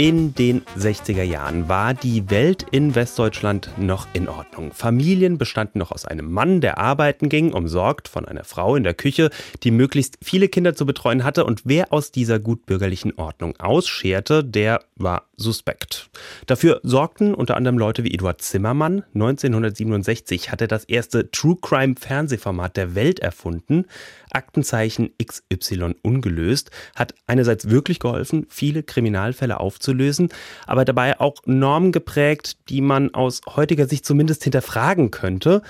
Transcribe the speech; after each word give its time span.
In 0.00 0.32
den 0.32 0.62
60er 0.78 1.24
Jahren 1.24 1.68
war 1.68 1.92
die 1.92 2.30
Welt 2.30 2.64
in 2.70 2.94
Westdeutschland 2.94 3.68
noch 3.78 4.06
in 4.12 4.28
Ordnung. 4.28 4.70
Familien 4.72 5.38
bestanden 5.38 5.80
noch 5.80 5.90
aus 5.90 6.04
einem 6.04 6.30
Mann, 6.30 6.60
der 6.60 6.78
arbeiten 6.78 7.28
ging, 7.28 7.52
umsorgt 7.52 8.06
von 8.06 8.24
einer 8.24 8.44
Frau 8.44 8.76
in 8.76 8.84
der 8.84 8.94
Küche, 8.94 9.30
die 9.64 9.72
möglichst 9.72 10.16
viele 10.22 10.46
Kinder 10.46 10.76
zu 10.76 10.86
betreuen 10.86 11.24
hatte. 11.24 11.44
Und 11.44 11.62
wer 11.64 11.92
aus 11.92 12.12
dieser 12.12 12.38
gutbürgerlichen 12.38 13.14
Ordnung 13.18 13.56
ausscherte, 13.58 14.44
der 14.44 14.84
war 14.94 15.24
suspekt. 15.36 16.10
Dafür 16.46 16.80
sorgten 16.84 17.34
unter 17.34 17.56
anderem 17.56 17.76
Leute 17.76 18.04
wie 18.04 18.14
Eduard 18.14 18.40
Zimmermann. 18.40 19.02
1967 19.14 20.52
hat 20.52 20.60
er 20.60 20.68
das 20.68 20.84
erste 20.84 21.30
True 21.32 21.56
Crime 21.60 21.94
Fernsehformat 21.98 22.76
der 22.76 22.94
Welt 22.94 23.18
erfunden. 23.18 23.86
Aktenzeichen 24.30 25.10
XY 25.24 25.96
ungelöst 26.02 26.70
hat 26.94 27.14
einerseits 27.26 27.70
wirklich 27.70 27.98
geholfen, 27.98 28.46
viele 28.48 28.82
Kriminalfälle 28.82 29.58
aufzulösen, 29.88 30.28
aber 30.66 30.84
dabei 30.84 31.18
auch 31.20 31.36
Normen 31.46 31.92
geprägt, 31.92 32.68
die 32.68 32.80
man 32.80 33.14
aus 33.14 33.40
heutiger 33.56 33.86
Sicht 33.86 34.04
zumindest 34.04 34.44
hinterfragen 34.44 35.10
könnte. 35.10 35.62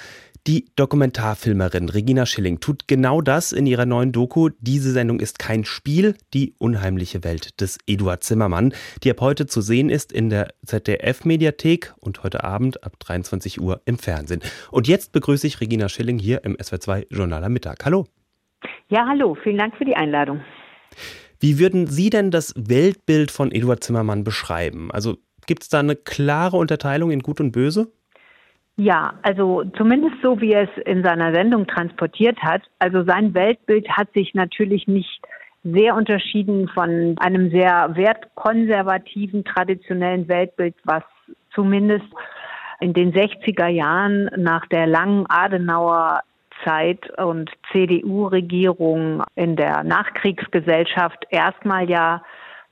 Die 0.47 0.67
Dokumentarfilmerin 0.77 1.91
Regina 1.91 2.25
Schilling 2.25 2.59
tut 2.61 2.89
genau 2.89 3.21
das 3.21 3.53
in 3.53 3.67
ihrer 3.67 3.85
neuen 3.85 4.13
Doku. 4.13 4.49
Diese 4.61 4.93
Sendung 4.93 5.21
ist 5.21 5.39
kein 5.39 5.65
Spiel, 5.67 6.15
die 6.33 6.55
unheimliche 6.59 7.23
Welt 7.23 7.61
des 7.61 7.77
Eduard 7.87 8.23
Zimmermann, 8.25 8.73
die 9.03 9.11
ab 9.11 9.21
heute 9.21 9.47
zu 9.47 9.61
sehen 9.61 9.91
ist 9.91 10.11
in 10.11 10.31
der 10.31 10.49
ZDF-Mediathek 10.65 11.93
und 12.01 12.23
heute 12.23 12.45
Abend 12.45 12.83
ab 12.83 12.95
23 12.99 13.61
Uhr 13.61 13.83
im 13.85 13.99
Fernsehen. 13.99 14.41
Und 14.71 14.89
jetzt 14.89 15.13
begrüße 15.13 15.47
ich 15.47 15.61
Regina 15.61 15.89
Schilling 15.91 16.19
hier 16.19 16.43
im 16.45 16.57
SW2 16.57 17.07
Journal 17.11 17.45
am 17.45 17.53
Mittag. 17.53 17.85
Hallo. 17.85 18.07
Ja, 18.89 19.07
hallo, 19.07 19.37
vielen 19.43 19.59
Dank 19.59 19.77
für 19.77 19.85
die 19.85 19.97
Einladung. 19.97 20.41
Wie 21.41 21.59
würden 21.59 21.87
Sie 21.87 22.11
denn 22.11 22.31
das 22.31 22.55
Weltbild 22.57 23.31
von 23.31 23.53
Eduard 23.53 23.85
Zimmermann 23.85 24.25
beschreiben? 24.25 24.91
Also 24.91 25.19
gibt 25.47 25.63
es 25.63 25.69
da 25.69 25.81
eine 25.81 25.97
klare 25.97 26.57
Unterteilung 26.57 27.11
in 27.11 27.21
Gut 27.21 27.41
und 27.41 27.53
Böse? 27.53 27.93
Ja, 28.77 29.15
also 29.23 29.65
zumindest 29.77 30.17
so, 30.23 30.41
wie 30.41 30.53
er 30.53 30.63
es 30.63 30.83
in 30.85 31.03
seiner 31.03 31.35
Sendung 31.35 31.67
transportiert 31.67 32.39
hat. 32.39 32.63
Also 32.79 33.05
sein 33.05 33.35
Weltbild 33.35 33.89
hat 33.89 34.13
sich 34.15 34.35
natürlich 34.35 34.87
nicht 34.87 35.21
sehr 35.65 35.97
unterschieden 35.97 36.69
von 36.69 37.17
einem 37.19 37.51
sehr 37.51 37.97
wertkonservativen, 37.97 39.45
traditionellen 39.45 40.29
Weltbild, 40.29 40.77
was 40.85 41.03
zumindest 41.55 42.07
in 42.81 42.93
den 42.93 43.13
60er 43.13 43.67
Jahren 43.67 44.31
nach 44.37 44.67
der 44.67 44.87
langen 44.87 45.27
Adenauer 45.29 46.21
Zeit 46.65 47.11
und 47.19 47.51
CDU-Regierung 47.73 49.23
in 49.35 49.57
der 49.57 49.85
Nachkriegsgesellschaft 49.85 51.27
erstmal 51.31 51.89
ja 51.89 52.23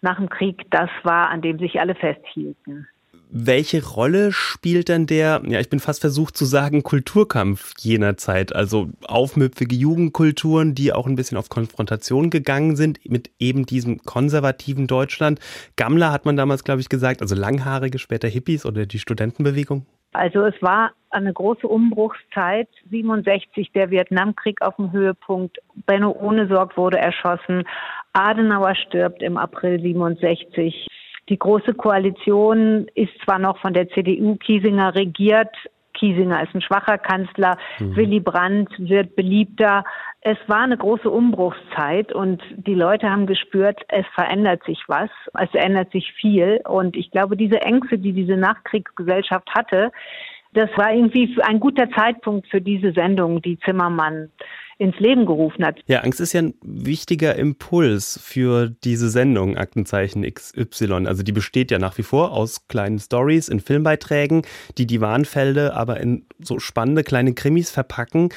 nach 0.02 0.16
dem 0.16 0.28
Krieg 0.28 0.62
das 0.70 0.90
war, 1.02 1.30
an 1.30 1.42
dem 1.42 1.58
sich 1.58 1.80
alle 1.80 1.94
festhielten 1.94 2.86
welche 3.28 3.84
Rolle 3.84 4.32
spielt 4.32 4.88
denn 4.88 5.06
der, 5.06 5.42
ja, 5.46 5.60
ich 5.60 5.68
bin 5.68 5.80
fast 5.80 6.00
versucht 6.00 6.36
zu 6.36 6.44
sagen, 6.44 6.82
Kulturkampf 6.82 7.74
jener 7.78 8.16
Zeit? 8.16 8.54
Also 8.54 8.88
aufmüpfige 9.06 9.74
Jugendkulturen, 9.74 10.74
die 10.74 10.92
auch 10.92 11.06
ein 11.06 11.16
bisschen 11.16 11.36
auf 11.36 11.48
Konfrontation 11.48 12.30
gegangen 12.30 12.76
sind 12.76 12.98
mit 13.04 13.30
eben 13.38 13.66
diesem 13.66 13.98
konservativen 13.98 14.86
Deutschland. 14.86 15.40
Gammler 15.76 16.12
hat 16.12 16.24
man 16.24 16.36
damals, 16.36 16.64
glaube 16.64 16.80
ich, 16.80 16.88
gesagt, 16.88 17.20
also 17.20 17.34
Langhaarige, 17.34 17.98
später 17.98 18.28
Hippies 18.28 18.64
oder 18.64 18.86
die 18.86 18.98
Studentenbewegung? 18.98 19.86
Also 20.12 20.44
es 20.44 20.54
war 20.62 20.92
eine 21.16 21.32
große 21.32 21.66
Umbruchszeit. 21.66 22.68
67 22.90 23.72
der 23.72 23.90
Vietnamkrieg 23.90 24.62
auf 24.62 24.76
dem 24.76 24.92
Höhepunkt. 24.92 25.58
Benno 25.86 26.12
Ohnesorg 26.12 26.76
wurde 26.76 26.98
erschossen. 26.98 27.64
Adenauer 28.12 28.74
stirbt 28.74 29.22
im 29.22 29.36
April 29.36 29.80
67. 29.80 30.86
Die 31.28 31.38
Große 31.38 31.74
Koalition 31.74 32.86
ist 32.94 33.12
zwar 33.24 33.38
noch 33.38 33.58
von 33.58 33.74
der 33.74 33.88
CDU 33.88 34.36
Kiesinger 34.36 34.94
regiert. 34.94 35.54
Kiesinger 35.94 36.42
ist 36.42 36.54
ein 36.54 36.62
schwacher 36.62 36.98
Kanzler. 36.98 37.56
Mhm. 37.80 37.96
Willy 37.96 38.20
Brandt 38.20 38.70
wird 38.78 39.16
beliebter. 39.16 39.84
Es 40.20 40.36
war 40.46 40.62
eine 40.62 40.76
große 40.76 41.08
Umbruchszeit 41.08 42.12
und 42.12 42.42
die 42.56 42.74
Leute 42.74 43.08
haben 43.08 43.26
gespürt, 43.26 43.80
es 43.88 44.04
verändert 44.14 44.64
sich 44.64 44.82
was. 44.88 45.10
Es 45.38 45.52
ändert 45.54 45.92
sich 45.92 46.12
viel. 46.12 46.60
Und 46.68 46.96
ich 46.96 47.10
glaube, 47.10 47.36
diese 47.36 47.60
Ängste, 47.62 47.98
die 47.98 48.12
diese 48.12 48.36
Nachkriegsgesellschaft 48.36 49.48
hatte, 49.54 49.92
das 50.56 50.70
war 50.76 50.92
irgendwie 50.92 51.36
ein 51.42 51.60
guter 51.60 51.88
Zeitpunkt 51.90 52.48
für 52.48 52.60
diese 52.60 52.92
Sendung, 52.92 53.42
die 53.42 53.58
Zimmermann 53.58 54.30
ins 54.78 54.98
Leben 54.98 55.26
gerufen 55.26 55.64
hat. 55.64 55.78
Ja, 55.86 56.00
Angst 56.00 56.20
ist 56.20 56.32
ja 56.32 56.42
ein 56.42 56.54
wichtiger 56.62 57.36
Impuls 57.36 58.20
für 58.22 58.68
diese 58.68 59.08
Sendung 59.08 59.56
Aktenzeichen 59.56 60.22
XY. 60.22 61.06
Also 61.06 61.22
die 61.22 61.32
besteht 61.32 61.70
ja 61.70 61.78
nach 61.78 61.96
wie 61.96 62.02
vor 62.02 62.32
aus 62.32 62.68
kleinen 62.68 62.98
Stories 62.98 63.48
in 63.48 63.60
Filmbeiträgen, 63.60 64.42
die 64.76 64.86
die 64.86 65.00
Warnfelde 65.00 65.74
aber 65.74 66.00
in 66.00 66.26
so 66.38 66.58
spannende 66.58 67.04
kleine 67.04 67.34
Krimis 67.34 67.70
verpacken. 67.70 68.30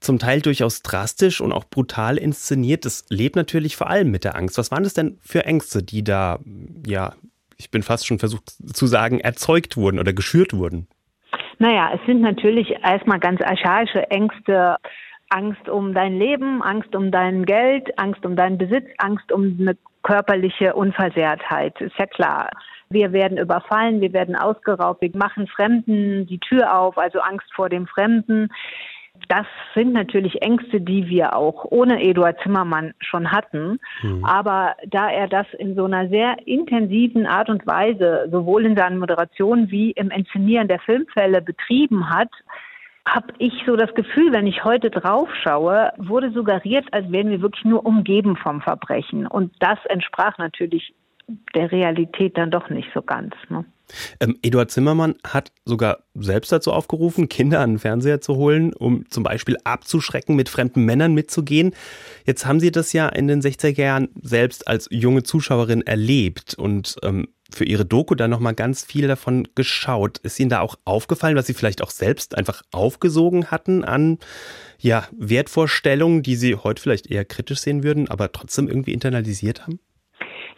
Zum 0.00 0.18
Teil 0.18 0.40
durchaus 0.40 0.82
drastisch 0.82 1.40
und 1.40 1.52
auch 1.52 1.64
brutal 1.64 2.16
inszeniert. 2.16 2.84
Das 2.84 3.04
lebt 3.08 3.34
natürlich 3.34 3.76
vor 3.76 3.88
allem 3.88 4.10
mit 4.10 4.24
der 4.24 4.36
Angst. 4.36 4.58
Was 4.58 4.70
waren 4.70 4.84
das 4.84 4.94
denn 4.94 5.18
für 5.22 5.46
Ängste, 5.46 5.82
die 5.82 6.04
da, 6.04 6.38
ja, 6.86 7.14
ich 7.56 7.70
bin 7.70 7.82
fast 7.82 8.06
schon 8.06 8.18
versucht 8.18 8.56
zu 8.72 8.86
sagen, 8.86 9.20
erzeugt 9.20 9.76
wurden 9.76 9.98
oder 9.98 10.12
geschürt 10.12 10.52
wurden? 10.52 10.88
Naja, 11.58 11.90
es 11.94 12.00
sind 12.06 12.20
natürlich 12.20 12.70
erstmal 12.84 13.18
ganz 13.18 13.40
archaische 13.40 14.10
Ängste 14.10 14.76
Angst 15.30 15.68
um 15.68 15.94
dein 15.94 16.18
Leben, 16.18 16.62
Angst 16.62 16.94
um 16.94 17.10
dein 17.10 17.44
Geld, 17.44 17.98
Angst 17.98 18.24
um 18.24 18.36
deinen 18.36 18.58
Besitz, 18.58 18.86
Angst 18.98 19.32
um 19.32 19.56
eine 19.58 19.76
körperliche 20.02 20.74
Unversehrtheit. 20.74 21.80
Ist 21.80 21.98
ja 21.98 22.06
klar. 22.06 22.50
Wir 22.88 23.12
werden 23.12 23.38
überfallen, 23.38 24.00
wir 24.00 24.12
werden 24.12 24.36
ausgeraubt, 24.36 25.02
wir 25.02 25.10
machen 25.14 25.48
Fremden 25.48 26.26
die 26.26 26.38
Tür 26.38 26.78
auf, 26.78 26.96
also 26.96 27.18
Angst 27.18 27.52
vor 27.52 27.68
dem 27.68 27.88
Fremden. 27.88 28.48
Das 29.28 29.46
sind 29.74 29.92
natürlich 29.92 30.42
Ängste, 30.42 30.80
die 30.80 31.08
wir 31.08 31.34
auch 31.36 31.64
ohne 31.70 32.02
Eduard 32.02 32.38
Zimmermann 32.42 32.94
schon 33.00 33.32
hatten. 33.32 33.78
Mhm. 34.02 34.24
Aber 34.24 34.76
da 34.86 35.10
er 35.10 35.28
das 35.28 35.46
in 35.58 35.74
so 35.74 35.84
einer 35.84 36.08
sehr 36.08 36.36
intensiven 36.46 37.26
Art 37.26 37.48
und 37.48 37.66
Weise 37.66 38.28
sowohl 38.30 38.66
in 38.66 38.76
seinen 38.76 38.98
Moderationen 38.98 39.70
wie 39.70 39.90
im 39.92 40.10
Inszenieren 40.10 40.68
der 40.68 40.80
Filmfälle 40.80 41.42
betrieben 41.42 42.10
hat, 42.10 42.30
habe 43.06 43.32
ich 43.38 43.52
so 43.64 43.76
das 43.76 43.94
Gefühl, 43.94 44.32
wenn 44.32 44.46
ich 44.46 44.64
heute 44.64 44.90
drauf 44.90 45.28
schaue, 45.42 45.92
wurde 45.96 46.32
suggeriert, 46.32 46.86
als 46.92 47.10
wären 47.12 47.30
wir 47.30 47.40
wirklich 47.40 47.64
nur 47.64 47.86
umgeben 47.86 48.36
vom 48.36 48.60
Verbrechen. 48.60 49.26
Und 49.26 49.52
das 49.60 49.78
entsprach 49.88 50.38
natürlich 50.38 50.92
der 51.54 51.70
Realität 51.70 52.36
dann 52.36 52.50
doch 52.50 52.68
nicht 52.68 52.88
so 52.92 53.02
ganz. 53.02 53.34
Ne? 53.48 53.64
Ähm, 54.20 54.38
Eduard 54.42 54.70
Zimmermann 54.70 55.14
hat 55.24 55.52
sogar 55.64 55.98
selbst 56.14 56.52
dazu 56.52 56.72
aufgerufen, 56.72 57.28
Kinder 57.28 57.60
an 57.60 57.74
den 57.74 57.78
Fernseher 57.78 58.20
zu 58.20 58.36
holen, 58.36 58.72
um 58.72 59.08
zum 59.10 59.22
Beispiel 59.22 59.56
abzuschrecken, 59.64 60.36
mit 60.36 60.48
fremden 60.48 60.84
Männern 60.84 61.14
mitzugehen. 61.14 61.74
Jetzt 62.24 62.46
haben 62.46 62.60
Sie 62.60 62.70
das 62.70 62.92
ja 62.92 63.08
in 63.08 63.28
den 63.28 63.42
60er 63.42 63.80
Jahren 63.80 64.08
selbst 64.20 64.68
als 64.68 64.88
junge 64.90 65.22
Zuschauerin 65.22 65.82
erlebt 65.82 66.54
und 66.54 66.96
ähm, 67.02 67.28
für 67.50 67.64
Ihre 67.64 67.84
Doku 67.84 68.14
dann 68.14 68.30
nochmal 68.30 68.54
ganz 68.54 68.84
viel 68.84 69.06
davon 69.06 69.48
geschaut. 69.54 70.18
Ist 70.18 70.40
Ihnen 70.40 70.50
da 70.50 70.60
auch 70.60 70.76
aufgefallen, 70.84 71.36
was 71.36 71.46
Sie 71.46 71.54
vielleicht 71.54 71.82
auch 71.82 71.90
selbst 71.90 72.36
einfach 72.36 72.62
aufgesogen 72.72 73.50
hatten 73.50 73.84
an 73.84 74.18
ja, 74.78 75.06
Wertvorstellungen, 75.16 76.22
die 76.22 76.36
Sie 76.36 76.56
heute 76.56 76.82
vielleicht 76.82 77.06
eher 77.10 77.24
kritisch 77.24 77.60
sehen 77.60 77.82
würden, 77.82 78.08
aber 78.08 78.32
trotzdem 78.32 78.68
irgendwie 78.68 78.92
internalisiert 78.92 79.62
haben? 79.62 79.78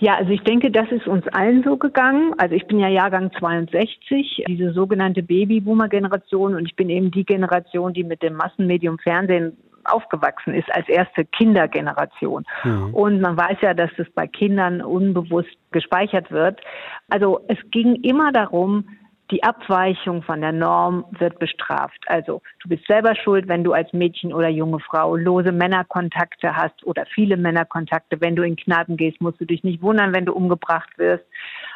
Ja, 0.01 0.15
also 0.15 0.31
ich 0.31 0.43
denke, 0.43 0.71
das 0.71 0.91
ist 0.93 1.09
uns 1.09 1.27
allen 1.29 1.65
so 1.65 1.77
gegangen. 1.77 2.33
Also 2.39 2.55
ich 2.55 2.67
bin 2.67 2.79
ja 2.79 2.89
Jahrgang 2.89 3.33
62, 3.39 4.45
diese 4.47 4.73
sogenannte 4.73 5.23
Babyboomer-Generation 5.23 6.55
und 6.55 6.67
ich 6.67 6.77
bin 6.77 6.89
eben 6.89 7.11
die 7.11 7.25
Generation, 7.25 7.93
die 7.93 8.05
mit 8.05 8.23
dem 8.23 8.35
Massenmedium 8.35 8.99
Fernsehen 8.99 9.57
aufgewachsen 9.85 10.55
ist 10.55 10.73
als 10.73 10.89
erste 10.89 11.25
Kindergeneration. 11.25 12.45
Mhm. 12.63 12.95
Und 12.95 13.21
man 13.21 13.37
weiß 13.37 13.59
ja, 13.63 13.75
dass 13.75 13.91
das 13.97 14.09
bei 14.11 14.27
Kindern 14.27 14.83
unbewusst 14.83 15.57
gespeichert 15.73 16.31
wird. 16.31 16.61
Also 17.09 17.41
es 17.49 17.59
ging 17.71 17.97
immer 18.03 18.33
darum, 18.33 18.85
die 19.31 19.43
Abweichung 19.43 20.23
von 20.23 20.41
der 20.41 20.53
Norm 20.53 21.05
wird 21.19 21.39
bestraft. 21.39 21.99
Also 22.07 22.41
du 22.63 22.69
bist 22.69 22.87
selber 22.87 23.15
schuld, 23.15 23.47
wenn 23.49 23.65
du 23.65 23.73
als 23.73 23.93
Mädchen 23.93 24.33
oder 24.33 24.49
junge 24.49 24.81
Frau 24.81 25.17
lose 25.17 25.53
Männerkontakte 25.53 26.57
hast 26.57 26.85
oder 26.85 27.05
viele 27.07 27.37
Männerkontakte. 27.37 28.21
Wenn 28.21 28.37
du 28.37 28.43
in 28.43 28.57
Kneipen 28.57 28.97
gehst, 28.97 29.21
musst 29.21 29.41
du 29.41 29.45
dich 29.45 29.63
nicht 29.65 29.83
wundern, 29.83 30.15
wenn 30.15 30.25
du 30.25 30.33
umgebracht 30.33 30.97
wirst. 30.97 31.25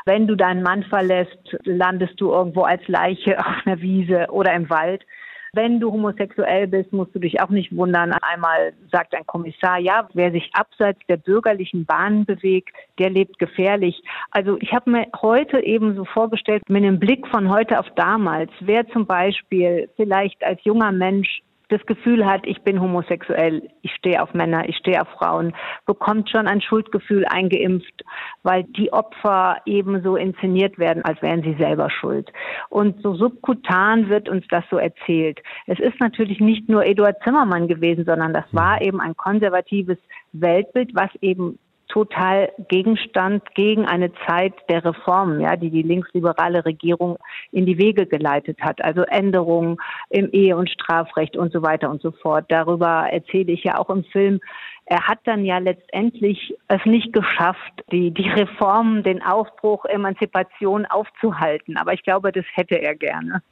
Wenn 0.06 0.26
du 0.26 0.34
deinen 0.34 0.62
Mann 0.62 0.82
verlässt, 0.84 1.56
landest 1.64 2.20
du 2.20 2.32
irgendwo 2.32 2.62
als 2.62 2.86
Leiche 2.88 3.38
auf 3.38 3.66
einer 3.66 3.80
Wiese 3.80 4.26
oder 4.30 4.52
im 4.54 4.70
Wald. 4.70 5.04
Wenn 5.54 5.80
du 5.80 5.92
homosexuell 5.92 6.66
bist, 6.66 6.94
musst 6.94 7.14
du 7.14 7.18
dich 7.18 7.42
auch 7.42 7.50
nicht 7.50 7.76
wundern. 7.76 8.14
Einmal 8.22 8.72
sagt 8.90 9.14
ein 9.14 9.26
Kommissar, 9.26 9.78
ja, 9.78 10.08
wer 10.14 10.32
sich 10.32 10.50
abseits 10.54 10.98
der 11.10 11.18
bürgerlichen 11.18 11.84
Bahnen 11.84 12.24
bewegt, 12.24 12.74
der 12.98 13.10
lebt 13.10 13.38
gefährlich. 13.38 14.02
Also 14.30 14.56
ich 14.62 14.72
habe 14.72 14.90
mir 14.90 15.06
heute 15.20 15.60
eben 15.60 15.94
so 15.94 16.06
vorgestellt, 16.06 16.62
mit 16.70 16.82
einem 16.82 16.98
Blick 16.98 17.26
von 17.28 17.50
heute 17.50 17.78
auf 17.78 17.90
damals, 17.96 18.50
wer 18.60 18.88
zum 18.88 19.04
Beispiel 19.04 19.90
vielleicht 19.96 20.42
als 20.42 20.64
junger 20.64 20.90
Mensch 20.90 21.42
das 21.68 21.84
Gefühl 21.86 22.26
hat, 22.26 22.46
ich 22.46 22.62
bin 22.62 22.80
homosexuell, 22.80 23.68
ich 23.82 23.92
stehe 23.94 24.22
auf 24.22 24.34
Männer, 24.34 24.68
ich 24.68 24.76
stehe 24.76 25.00
auf 25.00 25.08
Frauen, 25.18 25.54
bekommt 25.86 26.30
schon 26.30 26.46
ein 26.46 26.60
Schuldgefühl 26.60 27.24
eingeimpft, 27.24 28.04
weil 28.42 28.64
die 28.64 28.92
Opfer 28.92 29.58
ebenso 29.66 30.16
inszeniert 30.16 30.78
werden, 30.78 31.04
als 31.04 31.20
wären 31.22 31.42
sie 31.42 31.54
selber 31.54 31.90
schuld. 31.90 32.32
Und 32.68 33.02
so 33.02 33.14
subkutan 33.14 34.08
wird 34.08 34.28
uns 34.28 34.44
das 34.48 34.64
so 34.70 34.76
erzählt. 34.76 35.40
Es 35.66 35.78
ist 35.78 35.98
natürlich 36.00 36.40
nicht 36.40 36.68
nur 36.68 36.84
Eduard 36.84 37.22
Zimmermann 37.24 37.68
gewesen, 37.68 38.04
sondern 38.04 38.32
das 38.32 38.44
war 38.52 38.82
eben 38.82 39.00
ein 39.00 39.16
konservatives 39.16 39.98
Weltbild, 40.32 40.94
was 40.94 41.10
eben 41.20 41.58
total 41.92 42.50
Gegenstand 42.68 43.54
gegen 43.54 43.84
eine 43.84 44.12
Zeit 44.26 44.54
der 44.70 44.82
Reformen, 44.82 45.40
ja, 45.40 45.56
die 45.56 45.70
die 45.70 45.82
linksliberale 45.82 46.64
Regierung 46.64 47.18
in 47.50 47.66
die 47.66 47.76
Wege 47.76 48.06
geleitet 48.06 48.58
hat. 48.62 48.82
Also 48.82 49.02
Änderungen 49.02 49.76
im 50.08 50.30
Ehe- 50.32 50.56
und 50.56 50.70
Strafrecht 50.70 51.36
und 51.36 51.52
so 51.52 51.62
weiter 51.62 51.90
und 51.90 52.00
so 52.00 52.10
fort. 52.10 52.46
Darüber 52.48 53.08
erzähle 53.10 53.52
ich 53.52 53.64
ja 53.64 53.78
auch 53.78 53.90
im 53.90 54.04
Film. 54.04 54.40
Er 54.86 55.06
hat 55.06 55.18
dann 55.24 55.44
ja 55.44 55.58
letztendlich 55.58 56.54
es 56.68 56.84
nicht 56.86 57.12
geschafft, 57.12 57.84
die, 57.92 58.10
die 58.10 58.28
Reformen, 58.28 59.02
den 59.02 59.22
Aufbruch, 59.22 59.84
Emanzipation 59.84 60.86
aufzuhalten. 60.86 61.76
Aber 61.76 61.92
ich 61.92 62.02
glaube, 62.02 62.32
das 62.32 62.46
hätte 62.54 62.80
er 62.80 62.94
gerne. 62.94 63.42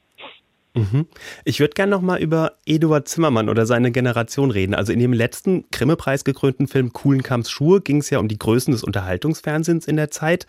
Mhm. 0.73 1.07
Ich 1.43 1.59
würde 1.59 1.73
gerne 1.73 1.91
noch 1.91 2.01
mal 2.01 2.21
über 2.21 2.53
Eduard 2.65 3.07
Zimmermann 3.07 3.49
oder 3.49 3.65
seine 3.65 3.91
Generation 3.91 4.51
reden. 4.51 4.73
Also 4.73 4.93
in 4.93 4.99
dem 4.99 5.13
letzten 5.13 5.65
Grimme-Preis 5.71 6.23
gekrönten 6.23 6.67
Film 6.67 6.93
Kuhlenkamps 6.93 7.51
Schuhe 7.51 7.81
ging 7.81 7.97
es 7.97 8.09
ja 8.09 8.19
um 8.19 8.27
die 8.27 8.39
Größen 8.39 8.71
des 8.71 8.83
Unterhaltungsfernsehens 8.83 9.87
in 9.87 9.97
der 9.97 10.11
Zeit, 10.11 10.47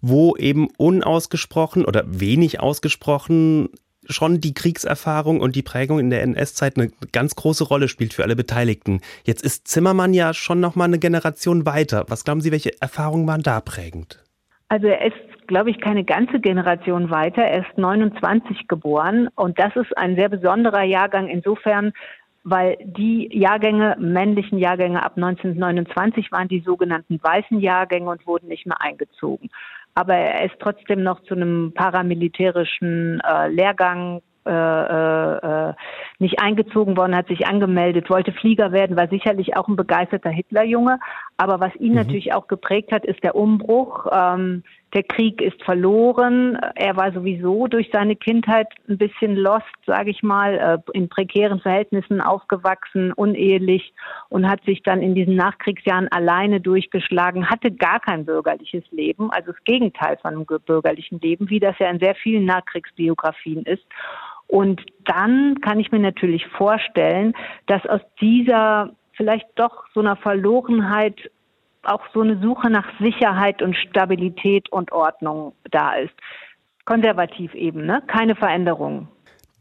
wo 0.00 0.36
eben 0.36 0.68
unausgesprochen 0.76 1.84
oder 1.84 2.04
wenig 2.06 2.60
ausgesprochen 2.60 3.70
schon 4.08 4.40
die 4.40 4.54
Kriegserfahrung 4.54 5.40
und 5.40 5.54
die 5.56 5.62
Prägung 5.62 5.98
in 5.98 6.10
der 6.10 6.22
NS-Zeit 6.22 6.76
eine 6.76 6.90
ganz 7.12 7.34
große 7.36 7.64
Rolle 7.64 7.88
spielt 7.88 8.14
für 8.14 8.24
alle 8.24 8.36
Beteiligten. 8.36 9.00
Jetzt 9.24 9.42
ist 9.42 9.68
Zimmermann 9.68 10.14
ja 10.14 10.34
schon 10.34 10.60
noch 10.60 10.74
mal 10.74 10.84
eine 10.84 10.98
Generation 10.98 11.66
weiter. 11.66 12.04
Was 12.08 12.24
glauben 12.24 12.40
Sie, 12.40 12.52
welche 12.52 12.80
Erfahrungen 12.80 13.26
waren 13.26 13.42
da 13.42 13.60
prägend? 13.60 14.22
Also 14.68 14.86
er 14.86 15.06
ist, 15.06 15.16
glaube 15.46 15.70
ich, 15.70 15.80
keine 15.80 16.04
ganze 16.04 16.40
Generation 16.40 17.10
weiter. 17.10 17.42
Er 17.42 17.60
ist 17.60 17.78
29 17.78 18.68
geboren 18.68 19.28
und 19.34 19.58
das 19.58 19.74
ist 19.76 19.96
ein 19.96 20.16
sehr 20.16 20.28
besonderer 20.28 20.82
Jahrgang 20.82 21.28
insofern, 21.28 21.92
weil 22.44 22.76
die 22.82 23.28
Jahrgänge, 23.32 23.96
männlichen 24.00 24.58
Jahrgänge 24.58 25.02
ab 25.02 25.12
1929 25.16 26.32
waren 26.32 26.48
die 26.48 26.60
sogenannten 26.60 27.20
weißen 27.22 27.60
Jahrgänge 27.60 28.10
und 28.10 28.26
wurden 28.26 28.48
nicht 28.48 28.66
mehr 28.66 28.80
eingezogen. 28.80 29.50
Aber 29.94 30.14
er 30.14 30.46
ist 30.46 30.58
trotzdem 30.58 31.02
noch 31.02 31.22
zu 31.22 31.34
einem 31.34 31.72
paramilitärischen 31.74 33.20
äh, 33.20 33.48
Lehrgang 33.48 34.22
äh, 34.44 34.50
äh, 34.50 35.74
nicht 36.22 36.40
eingezogen 36.40 36.96
worden, 36.96 37.14
hat 37.14 37.28
sich 37.28 37.46
angemeldet, 37.46 38.08
wollte 38.08 38.32
Flieger 38.32 38.72
werden, 38.72 38.96
war 38.96 39.08
sicherlich 39.08 39.56
auch 39.56 39.68
ein 39.68 39.76
begeisterter 39.76 40.30
Hitlerjunge. 40.30 40.98
Aber 41.36 41.60
was 41.60 41.74
ihn 41.76 41.90
mhm. 41.90 41.98
natürlich 41.98 42.32
auch 42.32 42.46
geprägt 42.46 42.92
hat, 42.92 43.04
ist 43.04 43.22
der 43.22 43.34
Umbruch. 43.34 44.06
Ähm, 44.10 44.62
der 44.94 45.02
Krieg 45.04 45.40
ist 45.40 45.62
verloren. 45.62 46.58
Er 46.74 46.96
war 46.96 47.12
sowieso 47.12 47.66
durch 47.66 47.88
seine 47.92 48.14
Kindheit 48.14 48.68
ein 48.88 48.98
bisschen 48.98 49.36
lost, 49.36 49.64
sage 49.86 50.10
ich 50.10 50.22
mal, 50.22 50.58
äh, 50.58 50.96
in 50.96 51.08
prekären 51.08 51.60
Verhältnissen 51.60 52.20
aufgewachsen, 52.20 53.12
unehelich 53.12 53.94
und 54.28 54.48
hat 54.48 54.62
sich 54.64 54.82
dann 54.82 55.00
in 55.00 55.14
diesen 55.14 55.34
Nachkriegsjahren 55.34 56.08
alleine 56.08 56.60
durchgeschlagen, 56.60 57.48
hatte 57.48 57.72
gar 57.72 58.00
kein 58.00 58.26
bürgerliches 58.26 58.84
Leben, 58.90 59.30
also 59.30 59.52
das 59.52 59.64
Gegenteil 59.64 60.18
von 60.18 60.34
einem 60.34 60.46
bürgerlichen 60.46 61.20
Leben, 61.20 61.48
wie 61.48 61.60
das 61.60 61.78
ja 61.78 61.88
in 61.88 61.98
sehr 61.98 62.14
vielen 62.14 62.44
Nachkriegsbiografien 62.44 63.62
ist. 63.62 63.84
Und 64.52 64.82
dann 65.06 65.62
kann 65.62 65.80
ich 65.80 65.92
mir 65.92 65.98
natürlich 65.98 66.46
vorstellen, 66.46 67.32
dass 67.68 67.86
aus 67.86 68.02
dieser 68.20 68.90
vielleicht 69.16 69.46
doch 69.54 69.86
so 69.94 70.00
einer 70.00 70.16
Verlorenheit 70.16 71.30
auch 71.84 72.02
so 72.12 72.20
eine 72.20 72.38
Suche 72.38 72.68
nach 72.68 72.86
Sicherheit 73.00 73.62
und 73.62 73.74
Stabilität 73.74 74.70
und 74.70 74.92
Ordnung 74.92 75.54
da 75.70 75.94
ist. 75.94 76.12
Konservativ 76.84 77.54
eben, 77.54 77.86
ne? 77.86 78.02
Keine 78.06 78.36
Veränderung. 78.36 79.08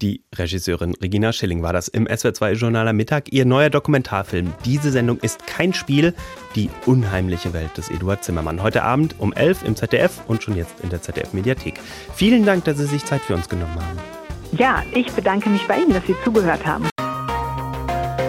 Die 0.02 0.26
Regisseurin 0.36 0.94
Regina 1.02 1.32
Schilling 1.32 1.64
war 1.64 1.72
das 1.72 1.88
im 1.88 2.06
SWR2-Journal 2.08 2.90
am 2.90 2.98
Mittag. 2.98 3.32
Ihr 3.32 3.46
neuer 3.46 3.70
Dokumentarfilm. 3.70 4.52
Diese 4.66 4.92
Sendung 4.92 5.20
ist 5.20 5.48
kein 5.48 5.74
Spiel. 5.74 6.14
Die 6.56 6.70
unheimliche 6.86 7.54
Welt 7.54 7.78
des 7.78 7.90
Eduard 7.90 8.26
Zimmermann. 8.26 8.62
Heute 8.62 8.84
Abend 8.84 9.16
um 9.20 9.32
11 9.32 9.64
im 9.64 9.78
ZDF 9.78 10.22
und 10.28 10.44
schon 10.44 10.58
jetzt 10.58 10.82
in 10.84 10.90
der 10.90 11.02
ZDF-Mediathek. 11.02 11.80
Vielen 12.14 12.46
Dank, 12.46 12.66
dass 12.66 12.78
Sie 12.78 12.88
sich 12.88 13.06
Zeit 13.06 13.22
für 13.22 13.36
uns 13.36 13.48
genommen 13.48 13.76
haben. 13.76 14.22
Ja, 14.54 14.84
ich 14.94 15.12
bedanke 15.14 15.50
mich 15.50 15.66
bei 15.68 15.80
Ihnen, 15.80 15.94
dass 15.94 16.06
Sie 16.06 16.16
zugehört 16.24 16.66
haben. 16.66 16.90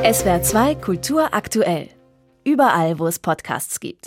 SWR 0.04 0.42
2 0.42 0.76
Kultur 0.76 1.34
aktuell. 1.34 1.88
Überall, 2.44 2.98
wo 2.98 3.06
es 3.06 3.18
Podcasts 3.18 3.80
gibt. 3.80 4.00